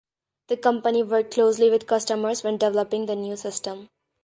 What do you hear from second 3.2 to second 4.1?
system.